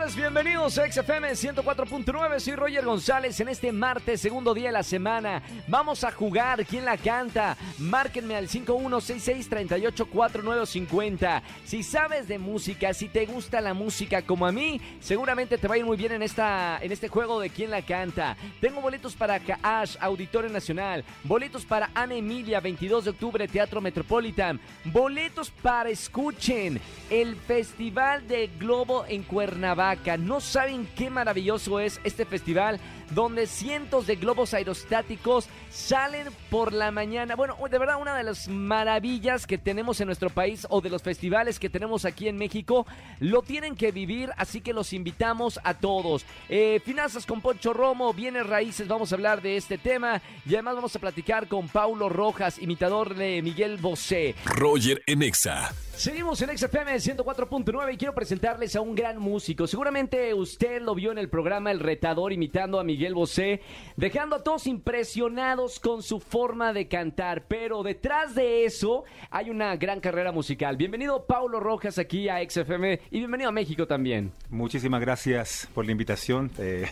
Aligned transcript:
Bienvenidos 0.00 0.78
a 0.78 0.90
XFM 0.90 1.32
104.9. 1.32 2.40
Soy 2.40 2.56
Roger 2.56 2.86
González 2.86 3.38
en 3.38 3.48
este 3.48 3.70
martes, 3.70 4.22
segundo 4.22 4.54
día 4.54 4.68
de 4.68 4.72
la 4.72 4.82
semana. 4.82 5.42
Vamos 5.68 6.04
a 6.04 6.10
jugar. 6.10 6.64
¿Quién 6.64 6.86
la 6.86 6.96
canta? 6.96 7.54
Márquenme 7.78 8.34
al 8.34 8.48
5166384950. 8.48 11.42
Si 11.64 11.82
sabes 11.82 12.28
de 12.28 12.38
música, 12.38 12.94
si 12.94 13.08
te 13.08 13.26
gusta 13.26 13.60
la 13.60 13.74
música 13.74 14.22
como 14.22 14.46
a 14.46 14.52
mí, 14.52 14.80
seguramente 15.00 15.58
te 15.58 15.68
va 15.68 15.74
a 15.74 15.78
ir 15.78 15.84
muy 15.84 15.98
bien 15.98 16.12
en, 16.12 16.22
esta, 16.22 16.78
en 16.80 16.92
este 16.92 17.08
juego 17.08 17.38
de 17.38 17.50
¿Quién 17.50 17.70
la 17.70 17.82
canta? 17.82 18.38
Tengo 18.60 18.80
boletos 18.80 19.14
para 19.14 19.38
Kaash, 19.38 19.98
Auditorio 20.00 20.48
Nacional. 20.50 21.04
Boletos 21.24 21.66
para 21.66 21.90
Ana 21.94 22.14
Emilia, 22.14 22.60
22 22.60 23.04
de 23.04 23.10
octubre, 23.10 23.46
Teatro 23.46 23.82
Metropolitan. 23.82 24.60
Boletos 24.86 25.50
para 25.50 25.90
Escuchen, 25.90 26.80
el 27.10 27.36
Festival 27.36 28.26
de 28.26 28.48
Globo 28.58 29.04
en 29.06 29.24
Cuernavaca. 29.24 29.89
No 30.18 30.40
saben 30.40 30.88
qué 30.94 31.10
maravilloso 31.10 31.80
es 31.80 32.00
este 32.04 32.24
festival 32.24 32.78
donde 33.10 33.46
cientos 33.46 34.06
de 34.06 34.16
globos 34.16 34.54
aerostáticos 34.54 35.48
salen 35.70 36.28
por 36.50 36.72
la 36.72 36.90
mañana. 36.90 37.36
Bueno, 37.36 37.56
de 37.70 37.78
verdad 37.78 38.00
una 38.00 38.16
de 38.16 38.24
las 38.24 38.48
maravillas 38.48 39.46
que 39.46 39.58
tenemos 39.58 40.00
en 40.00 40.06
nuestro 40.06 40.30
país 40.30 40.66
o 40.70 40.80
de 40.80 40.90
los 40.90 41.02
festivales 41.02 41.58
que 41.58 41.70
tenemos 41.70 42.04
aquí 42.04 42.28
en 42.28 42.36
México, 42.36 42.86
lo 43.18 43.42
tienen 43.42 43.76
que 43.76 43.92
vivir, 43.92 44.30
así 44.36 44.60
que 44.60 44.72
los 44.72 44.92
invitamos 44.92 45.60
a 45.64 45.74
todos. 45.74 46.24
Eh, 46.48 46.80
finanzas 46.84 47.26
con 47.26 47.40
Poncho 47.40 47.72
Romo, 47.72 48.12
bienes 48.12 48.46
raíces, 48.46 48.88
vamos 48.88 49.12
a 49.12 49.14
hablar 49.14 49.42
de 49.42 49.56
este 49.56 49.78
tema 49.78 50.20
y 50.46 50.54
además 50.54 50.76
vamos 50.76 50.96
a 50.96 50.98
platicar 50.98 51.48
con 51.48 51.68
Paulo 51.68 52.08
Rojas, 52.08 52.58
imitador 52.58 53.14
de 53.14 53.42
Miguel 53.42 53.76
Bosé. 53.78 54.34
Roger 54.44 55.02
en 55.06 55.22
Exa. 55.22 55.72
Seguimos 56.00 56.40
en 56.40 56.56
XFM 56.56 56.94
104.9 56.96 57.92
y 57.92 57.96
quiero 57.98 58.14
presentarles 58.14 58.74
a 58.74 58.80
un 58.80 58.94
gran 58.94 59.18
músico. 59.18 59.66
Seguramente 59.66 60.32
usted 60.32 60.80
lo 60.80 60.94
vio 60.94 61.12
en 61.12 61.18
el 61.18 61.28
programa 61.28 61.70
El 61.70 61.78
Retador 61.78 62.32
imitando 62.32 62.80
a 62.80 62.84
Miguel 62.84 62.99
Bosé, 63.08 63.62
dejando 63.96 64.36
a 64.36 64.44
todos 64.44 64.66
impresionados 64.66 65.80
con 65.80 66.02
su 66.02 66.20
forma 66.20 66.74
de 66.74 66.86
cantar. 66.86 67.46
Pero 67.48 67.82
detrás 67.82 68.34
de 68.34 68.66
eso 68.66 69.04
hay 69.30 69.48
una 69.48 69.74
gran 69.76 70.00
carrera 70.00 70.32
musical. 70.32 70.76
Bienvenido 70.76 71.24
Paulo 71.26 71.60
Rojas 71.60 71.98
aquí 71.98 72.28
a 72.28 72.38
XFM 72.48 73.00
y 73.10 73.18
bienvenido 73.18 73.48
a 73.48 73.52
México 73.52 73.86
también. 73.86 74.32
Muchísimas 74.50 75.00
gracias 75.00 75.68
por 75.74 75.86
la 75.86 75.92
invitación. 75.92 76.50
Eh, 76.62 76.86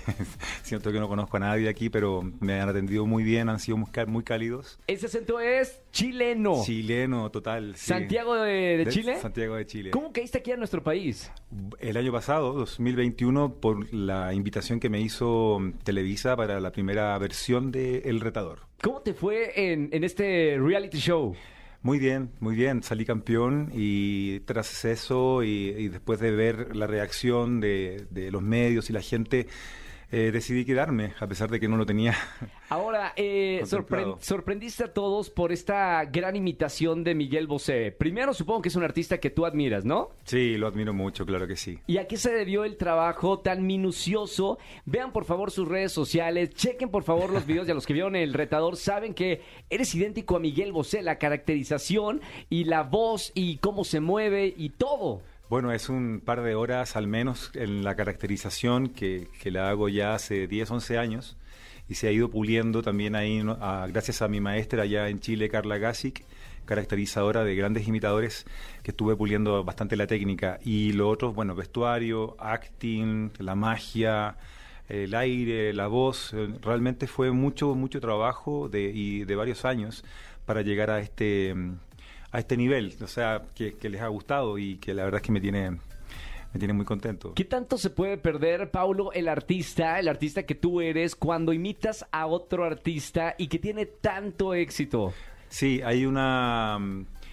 siento 0.63 0.91
que 0.91 0.99
no 0.99 1.09
conozco 1.09 1.37
a 1.37 1.41
nadie 1.41 1.69
aquí, 1.69 1.91
pero 1.91 2.23
me 2.41 2.59
han 2.59 2.71
atendido 2.71 3.05
muy 3.05 3.23
bien, 3.23 3.51
han 3.51 3.61
sido 3.61 3.77
muy 3.77 4.23
cálidos. 4.25 4.79
Ese 4.87 5.07
acento 5.07 5.41
es 5.41 5.83
chileno. 5.99 6.63
Chileno, 6.65 7.31
total. 7.31 7.75
sí. 7.77 7.87
Santiago 7.87 8.35
de, 8.37 8.85
de 8.85 8.87
Chile. 8.87 9.17
Santiago 9.21 9.57
de 9.57 9.67
Chile. 9.67 9.91
¿Cómo 9.91 10.13
caíste 10.13 10.39
aquí 10.39 10.53
a 10.53 10.57
nuestro 10.57 10.83
país? 10.83 11.31
El 11.81 11.97
año 11.97 12.13
pasado, 12.13 12.53
2021, 12.53 13.55
por 13.55 13.93
la 13.93 14.33
invitación 14.35 14.81
que 14.81 14.89
me 14.89 15.01
hizo 15.01 15.59
Televisa 15.85 16.37
para 16.37 16.61
la 16.61 16.71
primera 16.73 17.17
versión 17.19 17.73
de 17.73 17.99
El 18.05 18.21
Retador. 18.21 18.61
¿Cómo 18.83 19.01
te 19.01 19.13
fue 19.13 19.73
en, 19.73 19.89
en 19.93 20.05
este 20.05 20.57
reality 20.61 20.99
show? 20.99 21.35
Muy 21.83 21.99
bien, 21.99 22.31
muy 22.41 22.55
bien. 22.55 22.83
Salí 22.83 23.05
campeón 23.05 23.71
y 23.75 24.41
tras 24.41 24.85
eso 24.85 25.43
y, 25.43 25.75
y 25.79 25.89
después 25.89 26.19
de 26.21 26.33
ver 26.33 26.77
la 26.77 26.87
reacción 26.87 27.61
de, 27.61 28.07
de 28.11 28.31
los 28.31 28.43
medios 28.43 28.91
y 28.91 28.93
la 28.93 29.01
gente, 29.01 29.47
eh, 30.11 30.31
decidí 30.33 30.65
quedarme, 30.65 31.13
a 31.21 31.27
pesar 31.27 31.51
de 31.51 31.61
que 31.61 31.69
no 31.69 31.77
lo 31.77 31.85
tenía. 31.87 32.15
Ahora, 32.71 33.13
eh, 33.17 33.61
sorpre- 33.65 34.17
sorprendiste 34.21 34.85
a 34.85 34.93
todos 34.93 35.31
por 35.31 35.53
esta 35.53 36.05
gran 36.05 36.37
imitación 36.37 37.03
de 37.05 37.15
Miguel 37.15 37.47
Bosé. 37.47 37.93
Primero, 37.93 38.35
supongo 38.35 38.63
que 38.63 38.69
es 38.69 38.77
un 38.77 38.83
artista 38.85 39.19
que 39.19 39.31
tú 39.31 39.47
admiras, 39.47 39.85
¿no? 39.85 40.11
Sí, 40.25 40.57
lo 40.57 40.67
admiro 40.67 40.93
mucho, 40.93 41.25
claro 41.27 41.47
que 41.47 41.57
sí. 41.57 41.79
¿Y 41.87 41.97
a 41.99 42.07
qué 42.07 42.17
se 42.17 42.33
debió 42.33 42.65
el 42.65 42.77
trabajo 42.77 43.39
tan 43.41 43.67
minucioso? 43.67 44.59
Vean 44.85 45.13
por 45.13 45.25
favor 45.25 45.51
sus 45.51 45.67
redes 45.69 45.93
sociales, 45.93 46.51
chequen 46.55 46.91
por 46.91 47.05
favor 47.05 47.31
los 47.31 47.47
videos 47.47 47.69
a 47.69 47.75
los 47.75 47.87
que 47.87 47.93
vieron 47.95 48.17
el 48.17 48.35
retador 48.35 48.77
saben 48.77 49.15
que 49.15 49.43
eres 49.71 49.95
idéntico 49.95 50.37
a 50.37 50.41
Miguel 50.41 50.73
Bosé, 50.73 51.03
la 51.03 51.19
caracterización 51.19 52.21
y 52.51 52.65
la 52.65 52.83
voz 52.83 53.33
y 53.35 53.57
cómo 53.59 53.85
se 53.85 54.01
mueve 54.01 54.53
y 54.57 54.71
todo. 54.71 55.21
Bueno, 55.49 55.73
es 55.73 55.89
un 55.89 56.21
par 56.23 56.43
de 56.43 56.55
horas 56.55 56.95
al 56.95 57.07
menos 57.07 57.51
en 57.55 57.83
la 57.83 57.97
caracterización 57.97 58.89
que, 58.91 59.29
que 59.41 59.51
la 59.51 59.71
hago 59.71 59.89
ya 59.89 60.15
hace 60.15 60.47
10, 60.47 60.71
11 60.71 60.99
años 60.99 61.39
y 61.89 61.95
se 61.95 62.07
ha 62.09 62.13
ido 62.13 62.29
puliendo 62.29 62.83
también 62.83 63.17
ahí, 63.17 63.43
gracias 63.89 64.21
a 64.21 64.29
mi 64.29 64.41
maestra 64.41 64.83
allá 64.83 65.09
en 65.09 65.21
Chile, 65.21 65.49
Carla 65.49 65.79
Gasic, 65.79 66.23
caracterizadora 66.67 67.45
de 67.45 67.57
grandes 67.57 67.89
imitadores, 67.89 68.45
que 68.83 68.91
estuve 68.91 69.17
puliendo 69.17 69.65
bastante 69.65 69.97
la 69.97 70.07
técnica. 70.07 70.59
Y 70.63 70.93
lo 70.93 71.09
otro, 71.09 71.33
bueno, 71.33 71.55
vestuario, 71.55 72.37
acting, 72.39 73.31
la 73.39 73.55
magia, 73.55 74.37
el 74.91 75.15
aire, 75.15 75.73
la 75.73 75.87
voz, 75.87 76.35
eh, 76.35 76.49
realmente 76.61 77.07
fue 77.07 77.31
mucho, 77.31 77.75
mucho 77.75 78.01
trabajo 78.01 78.69
de, 78.69 78.91
y 78.95 79.25
de 79.25 79.35
varios 79.35 79.65
años 79.65 80.05
para 80.45 80.61
llegar 80.61 80.91
a 80.91 81.01
este, 81.01 81.55
mm, 81.55 81.79
a 82.31 82.39
este 82.39 82.57
nivel, 82.57 82.95
o 83.03 83.07
sea, 83.07 83.43
que, 83.55 83.75
que 83.75 83.89
les 83.89 84.01
ha 84.01 84.09
gustado 84.09 84.59
y 84.59 84.77
que 84.77 84.95
la 84.95 85.05
verdad 85.05 85.21
es 85.21 85.27
que 85.27 85.33
me 85.33 85.41
tiene, 85.41 85.71
me 85.71 86.59
tiene 86.59 86.75
muy 86.75 86.85
contento. 86.85 87.35
¿Qué 87.35 87.45
tanto 87.45 87.79
se 87.79 87.91
puede 87.91 88.19
perder, 88.19 88.71
Paulo, 88.71 89.13
el 89.13 89.29
artista, 89.29 89.99
el 89.99 90.09
artista 90.09 90.43
que 90.43 90.55
tú 90.55 90.81
eres, 90.81 91.17
cuando 91.17 91.53
imitas 91.53 92.07
a 92.11 92.27
otro 92.27 92.65
artista 92.65 93.35
y 93.39 93.49
que 93.49 93.59
tiene 93.59 93.87
tanto 93.87 94.55
éxito? 94.55 95.13
Sí, 95.49 95.81
hay 95.83 96.05
una 96.05 96.79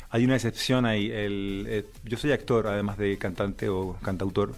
hay 0.09 0.23
una 0.23 0.35
excepción 0.35 0.85
ahí. 0.85 1.11
El, 1.11 1.65
eh, 1.67 1.85
yo 2.05 2.17
soy 2.17 2.31
actor, 2.31 2.67
además 2.67 2.97
de 2.97 3.17
cantante 3.17 3.67
o 3.67 3.97
cantautor. 4.01 4.53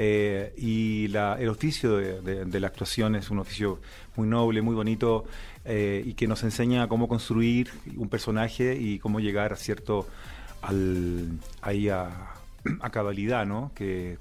Eh, 0.00 0.52
y 0.56 1.08
la- 1.08 1.36
el 1.40 1.48
oficio 1.48 1.96
de, 1.96 2.20
de- 2.20 2.44
de 2.44 2.60
la 2.60 2.68
actuación 2.68 3.16
es 3.16 3.30
un 3.30 3.40
oficio 3.40 3.80
muy 4.16 4.28
noble, 4.28 4.62
muy 4.62 4.74
bonito 4.76 5.24
eh, 5.64 6.02
y 6.06 6.14
que 6.14 6.26
nos 6.28 6.44
enseña 6.44 6.86
cómo 6.88 7.08
construir 7.08 7.70
un 7.96 8.08
personaje 8.08 8.76
y 8.80 9.00
cómo 9.00 9.18
llegar 9.20 9.52
a 9.52 9.56
cierto 9.56 10.06
al 10.62 11.38
ahí 11.62 11.88
a, 11.88 12.10
a 12.80 12.90
cabalidad, 12.90 13.46
¿no? 13.46 13.72
Que 13.74 14.16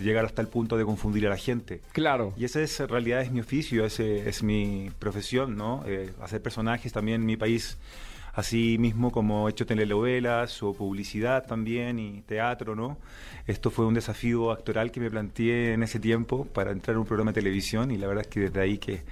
llegar 0.00 0.24
hasta 0.24 0.42
el 0.42 0.48
punto 0.48 0.76
de 0.76 0.84
confundir 0.84 1.26
a 1.26 1.30
la 1.30 1.36
gente. 1.36 1.80
Claro. 1.92 2.32
Y 2.36 2.44
ese 2.44 2.62
es, 2.62 2.78
en 2.80 2.88
realidad 2.88 3.22
es 3.22 3.30
mi 3.30 3.40
oficio, 3.40 3.84
ese 3.84 4.28
es 4.28 4.42
mi 4.42 4.90
profesión, 4.98 5.56
¿no? 5.56 5.82
Eh, 5.86 6.10
hacer 6.22 6.42
personajes 6.42 6.92
también 6.92 7.22
en 7.22 7.26
mi 7.26 7.36
país, 7.36 7.76
así 8.34 8.76
mismo 8.78 9.10
como 9.10 9.48
he 9.48 9.52
hecho 9.52 9.66
telenovelas 9.66 10.62
o 10.62 10.74
publicidad 10.74 11.46
también 11.46 11.98
y 11.98 12.22
teatro, 12.22 12.74
¿no? 12.74 12.98
Esto 13.46 13.70
fue 13.70 13.86
un 13.86 13.94
desafío 13.94 14.50
actoral 14.50 14.90
que 14.90 15.00
me 15.00 15.10
planteé 15.10 15.74
en 15.74 15.82
ese 15.82 16.00
tiempo 16.00 16.46
para 16.46 16.72
entrar 16.72 16.94
en 16.94 17.00
un 17.00 17.06
programa 17.06 17.32
de 17.32 17.40
televisión 17.40 17.90
y 17.90 17.98
la 17.98 18.06
verdad 18.06 18.22
es 18.22 18.28
que 18.28 18.40
desde 18.40 18.60
ahí 18.60 18.78
que, 18.78 19.02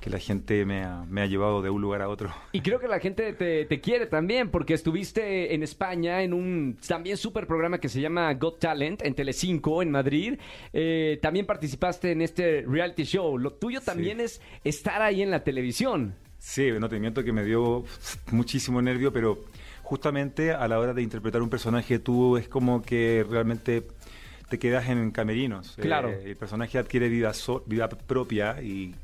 que 0.00 0.10
la 0.10 0.18
gente 0.18 0.64
me 0.64 0.84
ha, 0.84 1.04
me 1.08 1.22
ha 1.22 1.26
llevado 1.26 1.62
de 1.62 1.70
un 1.70 1.80
lugar 1.80 2.02
a 2.02 2.08
otro. 2.08 2.32
Y 2.52 2.60
creo 2.60 2.80
que 2.80 2.88
la 2.88 3.00
gente 3.00 3.32
te, 3.32 3.64
te 3.64 3.80
quiere 3.80 4.06
también 4.06 4.50
porque 4.50 4.74
estuviste 4.74 5.54
en 5.54 5.62
España 5.62 6.22
en 6.22 6.32
un 6.32 6.76
también 6.86 7.16
súper 7.16 7.46
programa 7.46 7.78
que 7.78 7.88
se 7.88 8.00
llama 8.00 8.32
Got 8.34 8.60
Talent 8.60 9.02
en 9.02 9.14
Telecinco 9.14 9.82
en 9.82 9.90
Madrid. 9.90 10.38
Eh, 10.72 11.18
también 11.22 11.46
participaste 11.46 12.12
en 12.12 12.22
este 12.22 12.64
reality 12.66 13.04
show. 13.04 13.38
Lo 13.38 13.52
tuyo 13.52 13.80
también 13.80 14.20
es 14.20 14.40
estar 14.64 15.02
ahí 15.02 15.22
en 15.22 15.30
la 15.30 15.44
televisión. 15.44 16.14
Sí, 16.38 16.70
no 16.78 16.88
te 16.88 16.98
miento 17.00 17.22
que 17.24 17.32
me 17.32 17.44
dio 17.44 17.84
muchísimo 18.30 18.80
nervio, 18.80 19.12
pero 19.12 19.44
justamente 19.82 20.52
a 20.52 20.66
la 20.68 20.78
hora 20.78 20.94
de 20.94 21.02
interpretar 21.02 21.42
un 21.42 21.50
personaje 21.50 21.98
tú 21.98 22.36
es 22.36 22.48
como 22.48 22.82
que 22.82 23.24
realmente 23.28 23.84
te 24.48 24.58
quedas 24.58 24.88
en 24.88 25.10
camerinos. 25.10 25.76
Claro. 25.80 26.10
Eh, 26.10 26.22
el 26.30 26.36
personaje 26.36 26.78
adquiere 26.78 27.08
vida, 27.08 27.34
so- 27.34 27.62
vida 27.66 27.88
propia 27.88 28.62
y, 28.62 28.94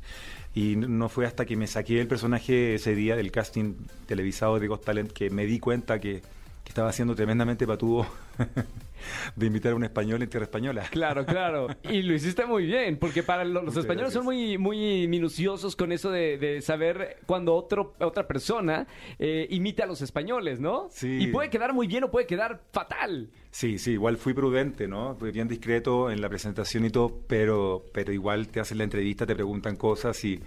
y 0.55 0.75
no 0.75 1.09
fue 1.09 1.25
hasta 1.25 1.45
que 1.45 1.55
me 1.55 1.67
saqué 1.67 1.99
el 2.01 2.07
personaje 2.07 2.75
ese 2.75 2.95
día 2.95 3.15
del 3.15 3.31
casting 3.31 3.75
televisado 4.07 4.59
de 4.59 4.67
Got 4.67 4.85
Talent 4.85 5.11
que 5.11 5.29
me 5.29 5.45
di 5.45 5.59
cuenta 5.59 5.99
que, 5.99 6.21
que 6.65 6.69
estaba 6.69 6.91
siendo 6.91 7.15
tremendamente 7.15 7.65
patudo 7.67 8.05
de 9.35 9.45
invitar 9.45 9.73
a 9.73 9.75
un 9.75 9.83
español 9.83 10.21
en 10.23 10.29
tierra 10.29 10.45
española. 10.45 10.83
Claro, 10.89 11.23
claro. 11.25 11.67
Y 11.91 12.01
lo 12.01 12.15
hiciste 12.15 12.45
muy 12.47 12.65
bien, 12.65 12.97
porque 12.97 13.21
para 13.21 13.45
lo- 13.45 13.61
los 13.61 13.77
españoles 13.77 14.11
son 14.13 14.25
muy, 14.25 14.57
muy 14.57 15.07
minuciosos 15.07 15.75
con 15.75 15.91
eso 15.91 16.09
de, 16.09 16.37
de 16.39 16.61
saber 16.61 17.17
cuando 17.27 17.53
otro, 17.53 17.93
otra 17.99 18.27
persona 18.27 18.87
eh, 19.19 19.45
imita 19.51 19.83
a 19.83 19.87
los 19.87 20.01
españoles, 20.01 20.59
¿no? 20.59 20.87
Sí. 20.91 21.19
Y 21.21 21.27
puede 21.27 21.51
quedar 21.51 21.71
muy 21.71 21.85
bien 21.85 22.03
o 22.05 22.09
puede 22.11 22.25
quedar 22.25 22.63
fatal. 22.71 23.29
Sí, 23.51 23.77
sí, 23.77 23.91
igual 23.91 24.17
fui 24.17 24.33
prudente, 24.33 24.87
¿no? 24.87 25.15
Fui 25.15 25.31
bien 25.31 25.47
discreto 25.47 26.09
en 26.09 26.19
la 26.19 26.27
presentación 26.29 26.83
y 26.83 26.89
todo, 26.89 27.21
pero, 27.27 27.85
pero 27.93 28.11
igual 28.11 28.47
te 28.47 28.59
hacen 28.59 28.79
la 28.79 28.83
entrevista, 28.85 29.25
te 29.27 29.35
preguntan 29.35 29.75
cosas 29.75 30.21
y 30.25 30.41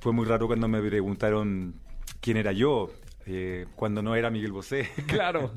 fue 0.00 0.12
muy 0.12 0.26
raro 0.26 0.46
cuando 0.46 0.68
me 0.68 0.82
preguntaron 0.82 1.74
quién 2.20 2.36
era 2.36 2.52
yo. 2.52 2.90
Eh, 3.26 3.66
cuando 3.76 4.02
no 4.02 4.14
era 4.14 4.30
Miguel 4.30 4.52
Bosé. 4.52 4.88
Claro. 5.06 5.52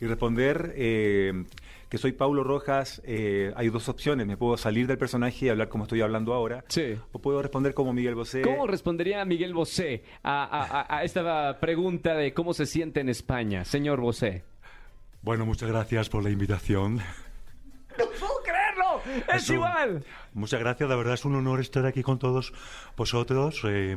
y 0.00 0.06
responder 0.06 0.74
eh, 0.76 1.44
que 1.88 1.98
soy 1.98 2.12
Paulo 2.12 2.44
Rojas. 2.44 3.00
eh, 3.04 3.52
hay 3.56 3.68
dos 3.70 3.88
opciones. 3.88 4.26
Me 4.26 4.36
puedo 4.36 4.56
salir 4.56 4.86
del 4.86 4.98
personaje 4.98 5.46
y 5.46 5.48
hablar 5.48 5.68
como 5.68 5.84
estoy 5.84 6.00
hablando 6.02 6.34
ahora. 6.34 6.64
Sí. 6.68 6.96
O 7.12 7.18
puedo 7.20 7.40
responder 7.40 7.72
como 7.74 7.92
Miguel 7.92 8.14
Bosé. 8.14 8.42
¿Cómo 8.42 8.66
respondería 8.66 9.24
Miguel 9.24 9.54
Bosé 9.54 10.02
a, 10.22 10.44
a- 10.44 10.80
a- 10.82 10.98
a 10.98 11.04
esta 11.04 11.58
pregunta 11.60 12.14
de 12.14 12.34
cómo 12.34 12.52
se 12.54 12.66
siente 12.66 13.00
en 13.00 13.08
España, 13.08 13.64
señor 13.64 14.00
Bosé? 14.00 14.44
Bueno, 15.22 15.46
muchas 15.46 15.68
gracias 15.70 16.08
por 16.08 16.22
la 16.22 16.30
invitación. 16.30 17.00
¡Es, 19.32 19.48
igual! 19.50 20.04
Muchas 20.34 20.60
gracias, 20.60 20.88
la 20.88 20.96
verdad 20.96 21.14
es 21.14 21.24
un 21.24 21.34
honor 21.36 21.60
estar 21.60 21.86
aquí 21.86 22.02
con 22.02 22.18
todos 22.18 22.52
vosotros. 22.96 23.60
Eh, 23.64 23.96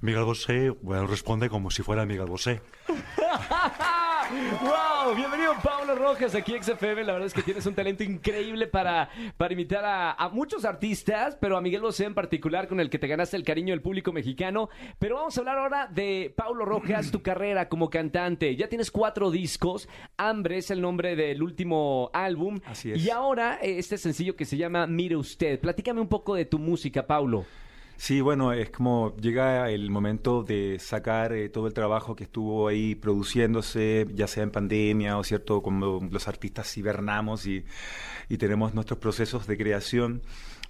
Miguel 0.00 0.24
Bosé, 0.24 0.70
bueno, 0.70 1.06
responde 1.06 1.48
como 1.48 1.70
si 1.70 1.82
fuera 1.82 2.06
Miguel 2.06 2.26
Bosé. 2.26 2.60
¡Wow! 4.62 4.93
Bienvenido 5.12 5.52
Pablo 5.62 5.96
Rojas 5.96 6.34
aquí 6.34 6.54
XFM. 6.58 7.04
La 7.04 7.12
verdad 7.12 7.26
es 7.26 7.34
que 7.34 7.42
tienes 7.42 7.66
un 7.66 7.74
talento 7.74 8.02
increíble 8.02 8.66
para, 8.66 9.10
para 9.36 9.52
imitar 9.52 9.84
a, 9.84 10.12
a 10.12 10.30
muchos 10.30 10.64
artistas, 10.64 11.36
pero 11.38 11.58
a 11.58 11.60
Miguel 11.60 11.82
Bosé 11.82 12.06
en 12.06 12.14
particular, 12.14 12.68
con 12.68 12.80
el 12.80 12.88
que 12.88 12.98
te 12.98 13.06
ganaste 13.06 13.36
el 13.36 13.44
cariño 13.44 13.74
del 13.74 13.82
público 13.82 14.12
mexicano. 14.12 14.70
Pero 14.98 15.16
vamos 15.16 15.36
a 15.36 15.40
hablar 15.42 15.58
ahora 15.58 15.88
de 15.88 16.32
Pablo 16.34 16.64
Rojas, 16.64 17.10
tu 17.10 17.20
carrera 17.22 17.68
como 17.68 17.90
cantante. 17.90 18.56
Ya 18.56 18.68
tienes 18.68 18.90
cuatro 18.90 19.30
discos. 19.30 19.88
Hambre 20.16 20.56
es 20.58 20.70
el 20.70 20.80
nombre 20.80 21.16
del 21.16 21.42
último 21.42 22.10
álbum. 22.14 22.60
Así 22.64 22.92
es. 22.92 23.04
Y 23.04 23.10
ahora 23.10 23.58
eh, 23.60 23.78
este 23.78 23.98
sencillo 23.98 24.36
que 24.36 24.46
se 24.46 24.56
llama 24.56 24.86
Mire 24.86 25.16
Usted. 25.16 25.60
Platícame 25.60 26.00
un 26.00 26.08
poco 26.08 26.34
de 26.34 26.46
tu 26.46 26.58
música, 26.58 27.06
Paulo. 27.06 27.44
Sí, 27.96 28.20
bueno, 28.20 28.52
es 28.52 28.70
como 28.70 29.16
llega 29.16 29.70
el 29.70 29.90
momento 29.90 30.42
de 30.42 30.78
sacar 30.78 31.32
eh, 31.32 31.48
todo 31.48 31.66
el 31.66 31.74
trabajo 31.74 32.16
que 32.16 32.24
estuvo 32.24 32.68
ahí 32.68 32.94
produciéndose, 32.94 34.06
ya 34.14 34.26
sea 34.26 34.42
en 34.42 34.50
pandemia 34.50 35.16
o 35.16 35.24
cierto, 35.24 35.62
como 35.62 36.00
los 36.10 36.28
artistas 36.28 36.76
hibernamos 36.76 37.46
y, 37.46 37.64
tenemos 38.38 38.74
nuestros 38.74 38.98
procesos 38.98 39.46
de 39.46 39.56
creación. 39.56 40.22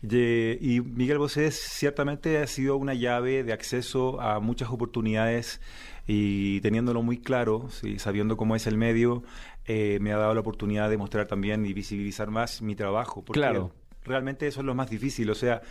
Y, 0.03 0.81
Miguel 0.83 1.19
Bosé 1.19 1.51
ciertamente 1.51 2.39
ha 2.39 2.47
sido 2.47 2.77
una 2.77 2.93
llave 2.95 3.43
de 3.43 3.53
acceso 3.55 4.21
a 4.21 4.39
muchas 4.39 4.69
oportunidades 4.71 5.61
y 6.07 6.61
teniéndolo 6.61 7.03
muy 7.03 7.19
claro, 7.19 7.69
sí, 7.71 7.99
sabiendo 7.99 8.37
cómo 8.37 8.55
es 8.55 8.67
el 8.67 8.77
medio, 8.77 9.23
eh, 9.67 9.99
me 10.03 10.13
ha 10.13 10.19
dado 10.19 10.35
la 10.35 10.41
oportunidad 10.41 10.91
de 10.91 10.99
mostrar 10.99 11.27
también 11.27 11.65
y 11.65 11.73
visibilizar 11.73 12.31
más 12.31 12.61
mi 12.61 12.77
trabajo. 12.77 13.25
Claro. 13.25 13.73
Realmente 14.05 14.47
eso 14.47 14.61
es 14.61 14.67
lo 14.67 14.75
más 14.75 14.91
difícil. 14.91 15.31
O 15.31 15.35
sea, 15.35 15.63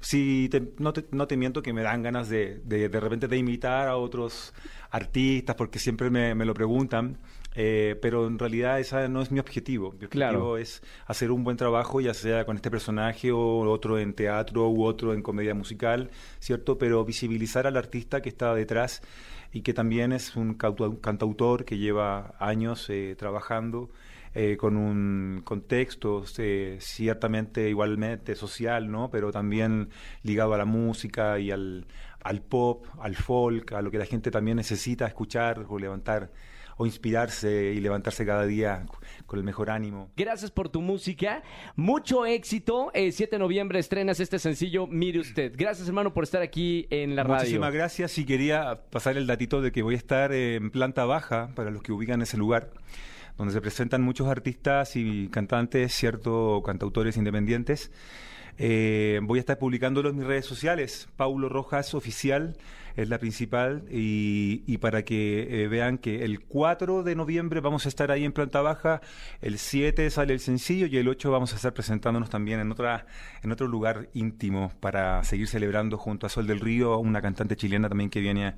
si 0.00 0.48
te- 0.50 0.72
no, 0.78 0.92
te, 0.92 1.04
no 1.10 1.26
te 1.26 1.36
miento 1.36 1.62
que 1.62 1.72
me 1.72 1.82
dan 1.82 2.02
ganas 2.02 2.28
de, 2.28 2.60
de, 2.64 2.88
de 2.88 3.00
repente 3.00 3.28
de 3.28 3.36
imitar 3.36 3.88
a 3.88 3.96
otros 3.96 4.54
artistas, 4.90 5.56
porque 5.56 5.78
siempre 5.78 6.10
me, 6.10 6.34
me 6.34 6.44
lo 6.44 6.54
preguntan, 6.54 7.18
eh, 7.54 7.98
pero 8.00 8.26
en 8.28 8.38
realidad 8.38 8.78
ese 8.78 9.08
no 9.08 9.20
es 9.22 9.30
mi 9.32 9.40
objetivo. 9.40 9.90
Mi 9.98 10.04
objetivo 10.04 10.12
Claro. 10.12 10.58
es 10.58 10.82
hacer 11.06 11.30
un 11.32 11.42
buen 11.44 11.56
trabajo, 11.56 12.00
ya 12.00 12.14
sea 12.14 12.44
con 12.44 12.56
este 12.56 12.70
personaje 12.70 13.32
o 13.32 13.60
otro 13.68 13.98
en 13.98 14.14
teatro 14.14 14.68
u 14.68 14.84
otro 14.84 15.12
en 15.14 15.22
comedia 15.22 15.54
musical, 15.54 16.10
¿cierto? 16.38 16.78
Pero 16.78 17.04
visibilizar 17.04 17.66
al 17.66 17.76
artista 17.76 18.20
que 18.22 18.28
está 18.28 18.54
detrás 18.54 19.02
y 19.52 19.62
que 19.62 19.72
también 19.74 20.12
es 20.12 20.36
un 20.36 20.54
cantautor 20.54 21.64
que 21.64 21.78
lleva 21.78 22.34
años 22.38 22.88
eh, 22.90 23.16
trabajando 23.18 23.90
eh, 24.34 24.56
con 24.56 24.76
un 24.76 25.42
contexto 25.44 26.24
eh, 26.38 26.76
ciertamente 26.80 27.68
igualmente 27.68 28.34
social, 28.34 28.90
¿no? 28.90 29.10
Pero 29.10 29.32
también 29.32 29.90
ligado 30.22 30.54
a 30.54 30.58
la 30.58 30.64
música 30.64 31.38
y 31.38 31.50
al, 31.50 31.86
al 32.22 32.42
pop, 32.42 32.86
al 33.00 33.16
folk, 33.16 33.72
a 33.72 33.82
lo 33.82 33.90
que 33.90 33.98
la 33.98 34.06
gente 34.06 34.30
también 34.30 34.56
necesita 34.56 35.06
escuchar 35.06 35.66
o 35.68 35.78
levantar 35.78 36.30
o 36.78 36.86
inspirarse 36.86 37.74
y 37.74 37.80
levantarse 37.80 38.24
cada 38.24 38.46
día 38.46 38.86
con 39.26 39.38
el 39.38 39.44
mejor 39.44 39.68
ánimo. 39.68 40.10
Gracias 40.16 40.50
por 40.50 40.68
tu 40.68 40.80
música. 40.80 41.42
Mucho 41.74 42.24
éxito. 42.24 42.90
El 42.94 43.12
7 43.12 43.34
de 43.34 43.38
noviembre 43.40 43.80
estrenas 43.80 44.20
este 44.20 44.38
sencillo, 44.38 44.86
Mire 44.86 45.18
Usted. 45.18 45.52
Gracias, 45.56 45.88
hermano, 45.88 46.14
por 46.14 46.22
estar 46.22 46.40
aquí 46.40 46.86
en 46.90 47.16
la 47.16 47.24
radio. 47.24 47.38
Muchísimas 47.38 47.74
gracias 47.74 48.16
y 48.18 48.24
quería 48.24 48.80
pasar 48.90 49.16
el 49.16 49.26
datito 49.26 49.60
de 49.60 49.72
que 49.72 49.82
voy 49.82 49.94
a 49.94 49.98
estar 49.98 50.32
en 50.32 50.70
planta 50.70 51.04
baja 51.04 51.50
para 51.56 51.72
los 51.72 51.82
que 51.82 51.90
ubican 51.90 52.22
ese 52.22 52.36
lugar 52.36 52.70
donde 53.38 53.54
se 53.54 53.60
presentan 53.60 54.02
muchos 54.02 54.26
artistas 54.26 54.96
y 54.96 55.28
cantantes, 55.28 55.94
cierto, 55.94 56.62
cantautores 56.66 57.16
independientes. 57.16 57.90
Eh, 58.58 59.20
voy 59.22 59.38
a 59.38 59.40
estar 59.40 59.58
publicándolo 59.58 60.10
en 60.10 60.16
mis 60.16 60.26
redes 60.26 60.44
sociales. 60.44 61.08
Paulo 61.16 61.48
Rojas 61.48 61.94
Oficial 61.94 62.56
es 62.96 63.08
la 63.08 63.18
principal 63.18 63.84
y, 63.88 64.64
y 64.66 64.78
para 64.78 65.04
que 65.04 65.62
eh, 65.62 65.68
vean 65.68 65.98
que 65.98 66.24
el 66.24 66.40
4 66.40 67.04
de 67.04 67.14
noviembre 67.14 67.60
vamos 67.60 67.86
a 67.86 67.88
estar 67.88 68.10
ahí 68.10 68.24
en 68.24 68.32
planta 68.32 68.60
baja, 68.60 69.00
el 69.40 69.58
7 69.58 70.10
sale 70.10 70.32
el 70.32 70.40
sencillo 70.40 70.88
y 70.88 70.96
el 70.96 71.06
8 71.06 71.30
vamos 71.30 71.52
a 71.52 71.56
estar 71.56 71.72
presentándonos 71.72 72.28
también 72.28 72.58
en, 72.58 72.72
otra, 72.72 73.06
en 73.44 73.52
otro 73.52 73.68
lugar 73.68 74.08
íntimo 74.14 74.72
para 74.80 75.22
seguir 75.22 75.46
celebrando 75.46 75.96
junto 75.96 76.26
a 76.26 76.28
Sol 76.28 76.48
del 76.48 76.58
Río, 76.58 76.98
una 76.98 77.22
cantante 77.22 77.54
chilena 77.54 77.88
también 77.88 78.10
que 78.10 78.18
viene 78.18 78.54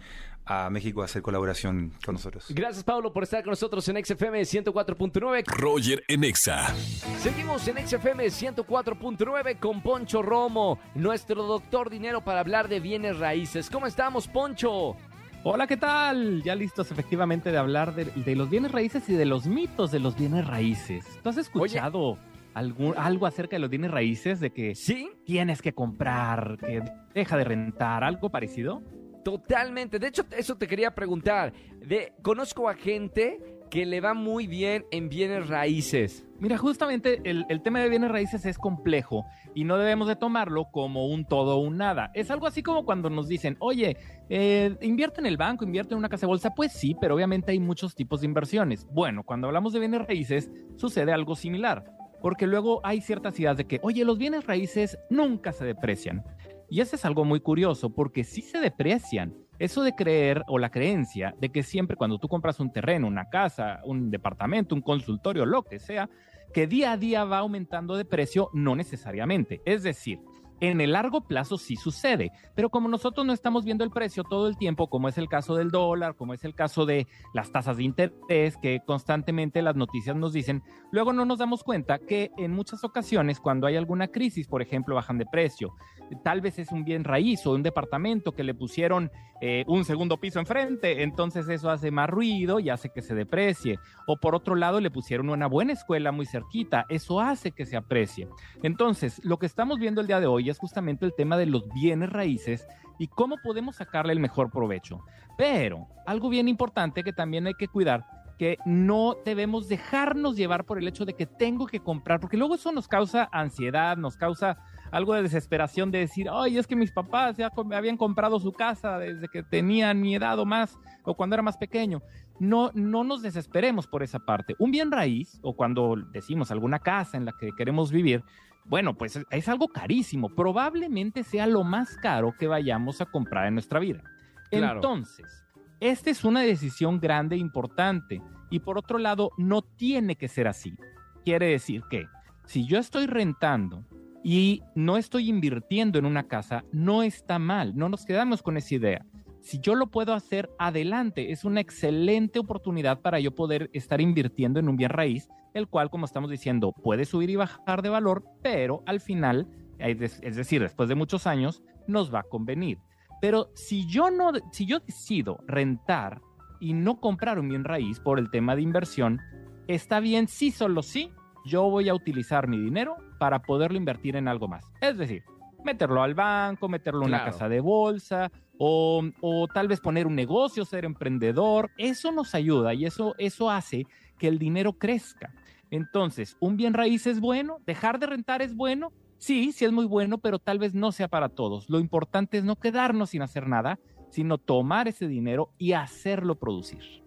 a 0.52 0.68
México 0.68 1.00
a 1.00 1.04
hacer 1.04 1.22
colaboración 1.22 1.92
con 2.04 2.16
nosotros. 2.16 2.46
Gracias, 2.50 2.82
Pablo, 2.82 3.12
por 3.12 3.22
estar 3.22 3.44
con 3.44 3.52
nosotros 3.52 3.88
en 3.88 4.04
XFM 4.04 4.40
104.9. 4.40 5.44
Roger 5.46 6.02
en 6.08 6.24
Exa. 6.24 6.74
Seguimos 7.20 7.68
en 7.68 7.86
XFM 7.86 8.26
104.9 8.26 9.60
con 9.60 9.80
Poncho 9.80 10.22
Romo, 10.22 10.80
nuestro 10.96 11.44
doctor 11.44 11.88
dinero 11.88 12.22
para 12.24 12.40
hablar 12.40 12.68
de 12.68 12.80
bienes 12.80 13.18
raíces. 13.20 13.70
¿Cómo 13.70 13.86
estamos, 13.86 14.26
Poncho? 14.26 14.96
Hola, 15.44 15.68
¿qué 15.68 15.76
tal? 15.76 16.42
Ya 16.42 16.56
listos 16.56 16.90
efectivamente 16.90 17.52
de 17.52 17.56
hablar 17.56 17.94
de, 17.94 18.06
de 18.06 18.34
los 18.34 18.50
bienes 18.50 18.72
raíces 18.72 19.08
y 19.08 19.14
de 19.14 19.26
los 19.26 19.46
mitos 19.46 19.92
de 19.92 20.00
los 20.00 20.16
bienes 20.16 20.48
raíces. 20.48 21.06
¿Tú 21.22 21.28
has 21.28 21.36
escuchado 21.36 22.18
algún, 22.54 22.94
algo 22.98 23.26
acerca 23.26 23.54
de 23.54 23.60
los 23.60 23.70
bienes 23.70 23.92
raíces? 23.92 24.40
De 24.40 24.50
que 24.50 24.74
Sí, 24.74 25.12
tienes 25.24 25.62
que 25.62 25.72
comprar, 25.72 26.56
que 26.58 26.82
deja 27.14 27.36
de 27.36 27.44
rentar, 27.44 28.02
algo 28.02 28.30
parecido. 28.30 28.82
Totalmente. 29.22 29.98
De 29.98 30.08
hecho, 30.08 30.24
eso 30.36 30.56
te 30.56 30.66
quería 30.66 30.94
preguntar. 30.94 31.52
De, 31.80 32.12
conozco 32.22 32.68
a 32.68 32.74
gente 32.74 33.60
que 33.70 33.86
le 33.86 34.00
va 34.00 34.14
muy 34.14 34.46
bien 34.46 34.84
en 34.90 35.08
bienes 35.08 35.48
raíces. 35.48 36.26
Mira, 36.40 36.58
justamente 36.58 37.20
el, 37.24 37.62
tema 37.62 37.80
de 37.80 37.88
bienes 37.88 38.10
raíces 38.10 38.44
es 38.44 38.58
complejo 38.58 39.26
y 39.54 39.64
no 39.64 39.78
debemos 39.78 40.08
de 40.08 40.16
tomarlo 40.16 40.70
como 40.72 41.06
un 41.06 41.24
todo 41.24 41.56
o 41.56 41.60
un 41.60 41.76
nada. 41.76 42.10
Es 42.14 42.30
algo 42.30 42.46
así 42.46 42.62
como 42.62 42.84
cuando 42.84 43.10
nos 43.10 43.28
dicen, 43.28 43.56
oye, 43.60 43.96
eh, 44.28 44.76
invierte 44.80 45.20
en 45.20 45.26
el 45.26 45.36
banco, 45.36 45.64
invierte 45.64 45.94
en 45.94 45.98
una 45.98 46.08
casa 46.08 46.22
de 46.22 46.28
bolsa. 46.28 46.54
Pues 46.54 46.72
sí, 46.72 46.96
pero 47.00 47.14
obviamente 47.14 47.52
hay 47.52 47.60
muchos 47.60 47.94
tipos 47.94 48.22
de 48.22 48.26
inversiones. 48.26 48.86
Bueno, 48.90 49.22
cuando 49.22 49.46
hablamos 49.46 49.72
de 49.72 49.78
bienes 49.78 50.06
raíces 50.06 50.50
sucede 50.76 51.12
algo 51.12 51.36
similar, 51.36 51.84
porque 52.20 52.46
luego 52.46 52.80
hay 52.82 53.00
ciertas 53.00 53.38
ideas 53.38 53.56
de 53.56 53.66
que, 53.66 53.78
oye, 53.82 54.04
los 54.04 54.18
bienes 54.18 54.46
raíces 54.46 54.98
nunca 55.10 55.52
se 55.52 55.64
deprecian. 55.64 56.24
Y 56.70 56.80
eso 56.80 56.94
es 56.94 57.04
algo 57.04 57.24
muy 57.24 57.40
curioso, 57.40 57.90
porque 57.90 58.22
sí 58.22 58.42
se 58.42 58.60
deprecian. 58.60 59.34
Eso 59.58 59.82
de 59.82 59.94
creer 59.94 60.44
o 60.46 60.58
la 60.58 60.70
creencia 60.70 61.34
de 61.38 61.50
que 61.50 61.62
siempre 61.62 61.96
cuando 61.96 62.18
tú 62.18 62.28
compras 62.28 62.60
un 62.60 62.72
terreno, 62.72 63.08
una 63.08 63.28
casa, 63.28 63.80
un 63.84 64.10
departamento, 64.10 64.74
un 64.74 64.80
consultorio, 64.80 65.44
lo 65.44 65.64
que 65.64 65.80
sea, 65.80 66.08
que 66.54 66.66
día 66.66 66.92
a 66.92 66.96
día 66.96 67.24
va 67.24 67.38
aumentando 67.38 67.96
de 67.96 68.04
precio, 68.04 68.50
no 68.54 68.76
necesariamente. 68.76 69.60
Es 69.66 69.82
decir, 69.82 70.20
en 70.60 70.80
el 70.80 70.92
largo 70.92 71.22
plazo 71.22 71.58
sí 71.58 71.76
sucede, 71.76 72.32
pero 72.54 72.70
como 72.70 72.88
nosotros 72.88 73.26
no 73.26 73.32
estamos 73.32 73.64
viendo 73.64 73.84
el 73.84 73.90
precio 73.90 74.24
todo 74.24 74.46
el 74.46 74.56
tiempo, 74.56 74.88
como 74.88 75.08
es 75.08 75.18
el 75.18 75.28
caso 75.28 75.54
del 75.54 75.70
dólar, 75.70 76.14
como 76.16 76.34
es 76.34 76.44
el 76.44 76.54
caso 76.54 76.86
de 76.86 77.06
las 77.34 77.50
tasas 77.50 77.76
de 77.76 77.84
interés 77.84 78.56
que 78.58 78.80
constantemente 78.86 79.62
las 79.62 79.76
noticias 79.76 80.16
nos 80.16 80.32
dicen, 80.32 80.62
luego 80.92 81.12
no 81.12 81.24
nos 81.24 81.38
damos 81.38 81.64
cuenta 81.64 81.98
que 81.98 82.30
en 82.36 82.52
muchas 82.52 82.84
ocasiones 82.84 83.40
cuando 83.40 83.66
hay 83.66 83.76
alguna 83.76 84.08
crisis, 84.08 84.46
por 84.46 84.62
ejemplo, 84.62 84.94
bajan 84.94 85.18
de 85.18 85.26
precio, 85.26 85.74
tal 86.22 86.40
vez 86.40 86.58
es 86.58 86.72
un 86.72 86.84
bien 86.84 87.04
raíz 87.04 87.46
o 87.46 87.52
un 87.52 87.62
departamento 87.62 88.32
que 88.32 88.44
le 88.44 88.54
pusieron 88.54 89.10
eh, 89.42 89.64
un 89.68 89.86
segundo 89.86 90.18
piso 90.18 90.38
enfrente, 90.38 91.02
entonces 91.02 91.48
eso 91.48 91.70
hace 91.70 91.90
más 91.90 92.10
ruido 92.10 92.60
y 92.60 92.68
hace 92.68 92.90
que 92.90 93.00
se 93.00 93.14
deprecie. 93.14 93.78
O 94.06 94.18
por 94.18 94.34
otro 94.34 94.54
lado 94.54 94.80
le 94.80 94.90
pusieron 94.90 95.30
una 95.30 95.46
buena 95.46 95.72
escuela 95.72 96.12
muy 96.12 96.26
cerquita, 96.26 96.84
eso 96.90 97.20
hace 97.20 97.52
que 97.52 97.64
se 97.64 97.76
aprecie. 97.76 98.28
Entonces, 98.62 99.20
lo 99.24 99.38
que 99.38 99.46
estamos 99.46 99.78
viendo 99.78 100.02
el 100.02 100.06
día 100.06 100.20
de 100.20 100.26
hoy 100.26 100.49
es 100.50 100.58
justamente 100.58 101.06
el 101.06 101.14
tema 101.14 101.36
de 101.36 101.46
los 101.46 101.68
bienes 101.72 102.10
raíces 102.10 102.66
y 102.98 103.08
cómo 103.08 103.36
podemos 103.42 103.76
sacarle 103.76 104.12
el 104.12 104.20
mejor 104.20 104.50
provecho. 104.50 105.00
Pero 105.38 105.88
algo 106.06 106.28
bien 106.28 106.48
importante 106.48 107.02
que 107.02 107.12
también 107.12 107.46
hay 107.46 107.54
que 107.54 107.68
cuidar 107.68 108.04
que 108.40 108.56
no 108.64 109.16
debemos 109.22 109.68
dejarnos 109.68 110.34
llevar 110.34 110.64
por 110.64 110.78
el 110.78 110.88
hecho 110.88 111.04
de 111.04 111.12
que 111.12 111.26
tengo 111.26 111.66
que 111.66 111.80
comprar, 111.80 112.20
porque 112.20 112.38
luego 112.38 112.54
eso 112.54 112.72
nos 112.72 112.88
causa 112.88 113.28
ansiedad, 113.32 113.98
nos 113.98 114.16
causa 114.16 114.56
algo 114.90 115.12
de 115.12 115.20
desesperación 115.20 115.90
de 115.90 115.98
decir, 115.98 116.26
ay, 116.32 116.56
es 116.56 116.66
que 116.66 116.74
mis 116.74 116.90
papás 116.90 117.36
ya 117.36 117.52
habían 117.74 117.98
comprado 117.98 118.40
su 118.40 118.52
casa 118.52 118.98
desde 118.98 119.28
que 119.28 119.42
tenían 119.42 120.00
mi 120.00 120.14
edad 120.14 120.38
o 120.38 120.46
más, 120.46 120.78
o 121.04 121.14
cuando 121.14 121.34
era 121.34 121.42
más 121.42 121.58
pequeño. 121.58 122.00
No, 122.38 122.70
no 122.72 123.04
nos 123.04 123.20
desesperemos 123.20 123.86
por 123.86 124.02
esa 124.02 124.20
parte. 124.20 124.56
Un 124.58 124.70
bien 124.70 124.90
raíz, 124.90 125.38
o 125.42 125.54
cuando 125.54 125.96
decimos 126.10 126.50
alguna 126.50 126.78
casa 126.78 127.18
en 127.18 127.26
la 127.26 127.32
que 127.38 127.50
queremos 127.52 127.92
vivir, 127.92 128.24
bueno, 128.70 128.94
pues 128.94 129.18
es, 129.30 129.48
algo 129.48 129.66
carísimo. 129.66 130.28
Probablemente 130.28 131.24
sea 131.24 131.48
lo 131.48 131.64
más 131.64 131.96
caro 131.96 132.32
que 132.38 132.46
vayamos 132.46 133.00
a 133.00 133.06
comprar 133.06 133.48
en 133.48 133.54
nuestra 133.54 133.80
vida. 133.80 134.02
Claro. 134.48 134.76
Entonces, 134.76 135.44
Esta 135.80 136.10
es 136.10 136.24
una 136.24 136.42
decisión 136.42 137.00
grande 137.00 137.34
e 137.34 137.40
importante. 137.40 138.22
Y 138.48 138.60
por 138.60 138.78
otro 138.78 138.98
lado, 138.98 139.32
no 139.36 139.62
tiene 139.62 140.14
que 140.14 140.28
ser 140.28 140.46
así. 140.46 140.76
Quiere 141.24 141.46
decir 141.46 141.82
que 141.90 142.06
si 142.44 142.64
yo 142.64 142.78
estoy 142.78 143.06
rentando 143.06 143.84
y 144.22 144.62
no 144.76 144.96
estoy 144.96 145.28
invirtiendo 145.28 145.98
en 145.98 146.06
una 146.06 146.28
casa, 146.28 146.64
no 146.70 147.02
está 147.02 147.40
mal, 147.40 147.76
no 147.76 147.88
nos 147.88 148.04
quedamos 148.04 148.40
con 148.40 148.56
esa 148.56 148.76
idea. 148.76 149.04
Si 149.40 149.58
yo 149.58 149.74
lo 149.74 149.86
puedo 149.86 150.12
hacer, 150.12 150.50
adelante, 150.58 151.32
es 151.32 151.44
una 151.44 151.60
excelente 151.60 152.38
oportunidad 152.38 153.00
para 153.00 153.20
yo 153.20 153.34
poder 153.34 153.70
estar 153.72 154.00
invirtiendo 154.00 154.60
en 154.60 154.68
un 154.68 154.76
bien 154.76 154.90
raíz, 154.90 155.28
el 155.54 155.66
cual, 155.66 155.90
como 155.90 156.04
estamos 156.04 156.30
diciendo, 156.30 156.72
puede 156.72 157.06
subir 157.06 157.30
y 157.30 157.36
bajar 157.36 157.82
de 157.82 157.88
valor, 157.88 158.24
pero 158.42 158.82
al 158.86 159.00
final, 159.00 159.48
es 159.78 160.36
decir, 160.36 160.60
después 160.60 160.88
de 160.88 160.94
muchos 160.94 161.26
años, 161.26 161.62
nos 161.86 162.14
va 162.14 162.20
a 162.20 162.24
convenir. 162.24 162.78
Pero 163.20 163.50
si 163.54 163.86
yo 163.86 164.10
no, 164.10 164.32
si 164.52 164.66
yo 164.66 164.80
decido 164.80 165.38
rentar 165.46 166.20
y 166.60 166.74
no 166.74 167.00
comprar 167.00 167.38
un 167.38 167.48
bien 167.48 167.64
raíz 167.64 167.98
por 167.98 168.18
el 168.18 168.30
tema 168.30 168.54
de 168.56 168.62
inversión, 168.62 169.20
está 169.68 170.00
bien 170.00 170.28
sí, 170.28 170.50
solo 170.50 170.82
sí, 170.82 171.12
yo 171.46 171.68
voy 171.70 171.88
a 171.88 171.94
utilizar 171.94 172.46
mi 172.46 172.58
dinero 172.58 172.96
para 173.18 173.40
poderlo 173.40 173.78
invertir 173.78 174.16
en 174.16 174.28
algo 174.28 174.48
más. 174.48 174.70
Es 174.82 174.98
decir, 174.98 175.22
meterlo 175.64 176.02
al 176.02 176.14
banco, 176.14 176.68
meterlo 176.68 177.02
en 177.02 177.08
una 177.08 177.24
casa 177.24 177.48
de 177.48 177.60
bolsa 177.60 178.30
o, 178.62 179.02
o, 179.22 179.48
tal 179.48 179.68
vez 179.68 179.80
poner 179.80 180.06
un 180.06 180.14
negocio, 180.14 180.66
ser 180.66 180.84
emprendedor. 180.84 181.70
Eso 181.78 182.12
nos 182.12 182.34
ayuda 182.34 182.74
y 182.74 182.84
eso, 182.84 183.14
eso 183.16 183.48
hace 183.48 183.86
que 184.18 184.28
el 184.28 184.38
dinero 184.38 184.74
crezca. 184.74 185.32
Entonces, 185.70 186.36
un 186.40 186.58
bien 186.58 186.74
raíz 186.74 187.06
es 187.06 187.20
bueno, 187.20 187.60
dejar 187.64 187.98
de 187.98 188.06
rentar 188.06 188.42
es 188.42 188.54
bueno. 188.54 188.92
Sí, 189.16 189.52
sí 189.52 189.64
es 189.64 189.72
muy 189.72 189.86
bueno, 189.86 190.18
pero 190.18 190.38
tal 190.38 190.58
vez 190.58 190.74
no 190.74 190.92
sea 190.92 191.08
para 191.08 191.30
todos. 191.30 191.70
Lo 191.70 191.80
importante 191.80 192.36
es 192.36 192.44
no 192.44 192.56
quedarnos 192.56 193.10
sin 193.10 193.22
hacer 193.22 193.48
nada, 193.48 193.78
sino 194.10 194.36
tomar 194.36 194.88
ese 194.88 195.08
dinero 195.08 195.54
y 195.56 195.72
hacerlo 195.72 196.38
producir. 196.38 197.02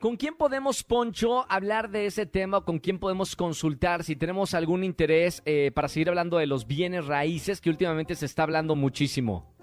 ¿Con 0.00 0.18
quién 0.18 0.34
podemos, 0.36 0.84
Poncho, 0.84 1.50
hablar 1.50 1.90
de 1.90 2.04
ese 2.04 2.26
tema? 2.26 2.60
¿Con 2.60 2.80
quién 2.80 2.98
podemos 2.98 3.34
consultar 3.34 4.04
si 4.04 4.14
tenemos 4.14 4.52
algún 4.52 4.84
interés 4.84 5.42
eh, 5.46 5.72
para 5.74 5.88
seguir 5.88 6.10
hablando 6.10 6.36
de 6.36 6.46
los 6.46 6.66
bienes 6.66 7.06
raíces 7.06 7.62
que 7.62 7.70
últimamente 7.70 8.14
se 8.14 8.26
está 8.26 8.42
hablando 8.42 8.76
muchísimo? 8.76 9.57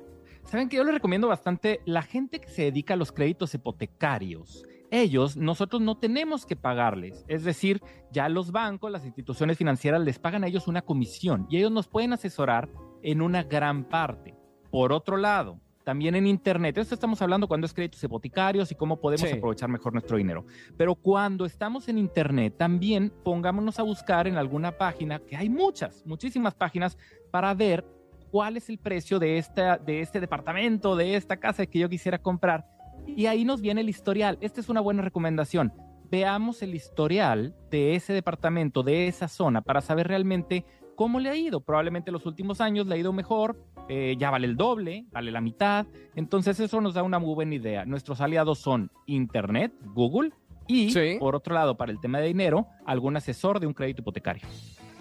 Saben 0.45 0.69
que 0.69 0.77
yo 0.77 0.83
les 0.83 0.93
recomiendo 0.93 1.27
bastante 1.27 1.81
la 1.85 2.03
gente 2.03 2.39
que 2.39 2.49
se 2.49 2.63
dedica 2.63 2.93
a 2.93 2.97
los 2.97 3.11
créditos 3.11 3.53
hipotecarios. 3.53 4.63
Ellos, 4.91 5.35
nosotros 5.35 5.81
no 5.81 5.97
tenemos 5.97 6.45
que 6.45 6.55
pagarles. 6.55 7.25
Es 7.27 7.43
decir, 7.43 7.81
ya 8.11 8.29
los 8.29 8.51
bancos, 8.51 8.91
las 8.91 9.05
instituciones 9.05 9.57
financieras 9.57 10.01
les 10.01 10.19
pagan 10.19 10.43
a 10.43 10.47
ellos 10.47 10.67
una 10.67 10.83
comisión 10.83 11.47
y 11.49 11.57
ellos 11.57 11.71
nos 11.71 11.87
pueden 11.87 12.13
asesorar 12.13 12.69
en 13.01 13.21
una 13.21 13.43
gran 13.43 13.85
parte. 13.85 14.35
Por 14.69 14.93
otro 14.93 15.17
lado, 15.17 15.59
también 15.83 16.15
en 16.15 16.27
Internet. 16.27 16.77
Esto 16.77 16.93
estamos 16.93 17.21
hablando 17.21 17.47
cuando 17.47 17.65
es 17.65 17.73
créditos 17.73 18.03
hipotecarios 18.03 18.71
y 18.71 18.75
cómo 18.75 18.99
podemos 18.99 19.31
aprovechar 19.31 19.69
mejor 19.69 19.93
nuestro 19.93 20.17
dinero. 20.17 20.45
Pero 20.77 20.95
cuando 20.95 21.45
estamos 21.45 21.87
en 21.87 21.97
Internet, 21.97 22.55
también 22.57 23.11
pongámonos 23.23 23.79
a 23.79 23.83
buscar 23.83 24.27
en 24.27 24.37
alguna 24.37 24.77
página, 24.77 25.19
que 25.19 25.37
hay 25.37 25.49
muchas, 25.49 26.05
muchísimas 26.05 26.53
páginas, 26.53 26.97
para 27.31 27.53
ver 27.53 27.85
cuál 28.31 28.57
es 28.57 28.69
el 28.69 28.77
precio 28.77 29.19
de, 29.19 29.37
esta, 29.37 29.77
de 29.77 30.01
este 30.01 30.19
departamento, 30.19 30.95
de 30.95 31.15
esta 31.15 31.37
casa 31.37 31.65
que 31.65 31.79
yo 31.79 31.89
quisiera 31.89 32.17
comprar. 32.17 32.65
Y 33.07 33.27
ahí 33.27 33.45
nos 33.45 33.61
viene 33.61 33.81
el 33.81 33.89
historial. 33.89 34.37
Esta 34.41 34.61
es 34.61 34.69
una 34.69 34.81
buena 34.81 35.01
recomendación. 35.01 35.73
Veamos 36.09 36.61
el 36.61 36.75
historial 36.75 37.55
de 37.71 37.95
ese 37.95 38.13
departamento, 38.13 38.83
de 38.83 39.07
esa 39.07 39.27
zona, 39.27 39.61
para 39.61 39.81
saber 39.81 40.07
realmente 40.07 40.65
cómo 40.95 41.19
le 41.19 41.29
ha 41.29 41.35
ido. 41.35 41.61
Probablemente 41.61 42.11
los 42.11 42.25
últimos 42.25 42.61
años 42.61 42.87
le 42.87 42.95
ha 42.95 42.97
ido 42.97 43.13
mejor, 43.13 43.59
eh, 43.89 44.15
ya 44.17 44.31
vale 44.31 44.47
el 44.47 44.55
doble, 44.55 45.05
vale 45.11 45.31
la 45.31 45.41
mitad. 45.41 45.85
Entonces 46.15 46.59
eso 46.59 46.81
nos 46.81 46.93
da 46.93 47.03
una 47.03 47.19
muy 47.19 47.33
buena 47.33 47.55
idea. 47.55 47.85
Nuestros 47.85 48.21
aliados 48.21 48.59
son 48.59 48.91
Internet, 49.05 49.73
Google 49.93 50.31
y, 50.67 51.17
por 51.19 51.35
otro 51.35 51.53
lado, 51.53 51.77
para 51.77 51.91
el 51.91 51.99
tema 51.99 52.19
de 52.19 52.27
dinero, 52.27 52.67
algún 52.85 53.15
asesor 53.17 53.59
de 53.59 53.67
un 53.67 53.73
crédito 53.73 54.01
hipotecario. 54.01 54.47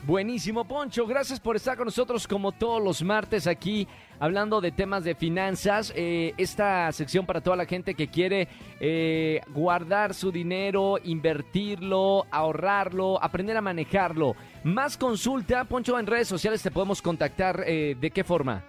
Buenísimo, 0.06 0.66
Poncho. 0.66 1.06
Gracias 1.06 1.40
por 1.40 1.56
estar 1.56 1.78
con 1.78 1.86
nosotros 1.86 2.28
como 2.28 2.52
todos 2.52 2.82
los 2.82 3.02
martes 3.02 3.46
aquí 3.46 3.88
hablando 4.18 4.60
de 4.60 4.70
temas 4.70 5.02
de 5.02 5.14
finanzas. 5.14 5.94
Eh, 5.96 6.34
esta 6.36 6.92
sección 6.92 7.24
para 7.24 7.40
toda 7.40 7.56
la 7.56 7.64
gente 7.64 7.94
que 7.94 8.08
quiere 8.08 8.48
eh, 8.80 9.40
guardar 9.54 10.12
su 10.12 10.30
dinero, 10.30 10.98
invertirlo, 11.02 12.26
ahorrarlo, 12.30 13.22
aprender 13.22 13.56
a 13.56 13.62
manejarlo. 13.62 14.36
Más 14.62 14.98
consulta, 14.98 15.64
Poncho, 15.64 15.98
en 15.98 16.06
redes 16.06 16.28
sociales 16.28 16.62
te 16.62 16.70
podemos 16.70 17.00
contactar. 17.00 17.64
Eh, 17.66 17.96
¿De 17.98 18.10
qué 18.10 18.24
forma? 18.24 18.62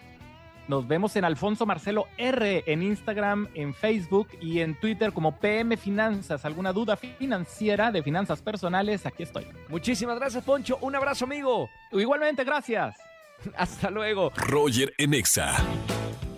Nos 0.68 0.88
vemos 0.88 1.16
en 1.16 1.26
Alfonso 1.26 1.66
Marcelo 1.66 2.08
R 2.18 2.64
en 2.66 2.82
Instagram, 2.82 3.48
en 3.54 3.74
Facebook 3.74 4.30
y 4.42 4.60
en 4.62 4.76
Twitter 4.76 5.14
como 5.14 5.38
PM 5.38 5.78
Finanzas. 5.78 6.46
¿Alguna 6.46 6.74
duda 6.74 6.98
financiera 6.98 7.92
de 7.92 8.02
finanzas 8.02 8.42
personales? 8.42 9.06
Aquí 9.06 9.24
estoy. 9.24 9.46
Muchísimas 9.70 10.20
gracias, 10.20 10.44
Poncho. 10.44 10.78
Un 10.82 10.96
abrazo, 10.96 11.26
amigo. 11.26 11.70
Igualmente, 11.92 12.44
gracias. 12.44 12.98
Hasta 13.56 13.90
luego. 13.92 14.32
Roger 14.36 14.94
Enexa. 14.98 15.56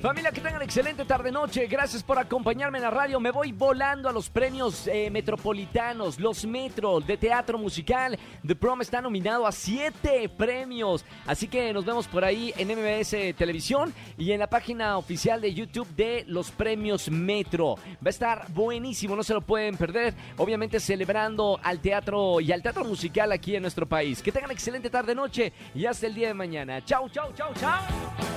Familia, 0.02 0.32
que 0.32 0.42
tengan 0.42 0.62
excelente 0.62 1.06
tarde-noche. 1.06 1.66
Gracias 1.66 2.04
por 2.04 2.20
acompañarme 2.20 2.78
en 2.78 2.84
la 2.84 2.92
radio. 2.92 3.20
Me 3.20 3.32
voy 3.32 3.52
volando 3.52 4.08
a 4.08 4.12
los 4.12 4.30
premios 4.30 4.86
eh, 4.86 5.10
metropolitanos, 5.10 6.20
los 6.20 6.46
Metro 6.46 7.00
de 7.00 7.18
teatro 7.18 7.58
musical. 7.58 8.18
The 8.46 8.56
Prom 8.56 8.82
está 8.82 9.02
nominado 9.02 9.48
a 9.48 9.52
siete 9.52 10.30
premios. 10.30 11.04
Así 11.26 11.48
que 11.48 11.74
nos 11.74 11.84
vemos 11.84 12.08
por 12.08 12.24
ahí 12.24 12.54
en 12.58 12.68
MBS 12.68 13.36
Televisión 13.36 13.92
y 14.20 14.34
en 14.34 14.40
la 14.40 14.48
página 14.48 15.00
oficial 15.00 15.42
de 15.42 15.56
YouTube 15.56 15.88
de 15.96 16.26
los 16.28 16.52
premios 16.52 17.10
Metro. 17.10 17.76
Va 17.96 18.06
a 18.06 18.10
estar 18.10 18.52
buenísimo, 18.52 19.16
no 19.16 19.24
se 19.24 19.34
lo 19.34 19.42
pueden 19.42 19.78
perder. 19.78 20.14
Obviamente 20.38 20.80
celebrando 20.80 21.60
al 21.64 21.80
teatro 21.80 22.40
y 22.40 22.52
al 22.52 22.62
teatro 22.62 22.86
musical 22.86 23.32
aquí 23.32 23.56
en 23.56 23.64
nuestro 23.64 23.88
país. 23.88 24.22
Que 24.22 24.32
tengan 24.32 24.52
excelente 24.52 24.92
tarde-noche 24.92 25.54
y 25.74 25.88
hasta 25.88 26.06
el 26.06 26.14
día 26.14 26.28
de 26.28 26.34
mañana. 26.36 26.86
Chau, 26.86 27.10
chau, 27.10 27.34
chau, 27.34 27.52
chau. 27.56 28.37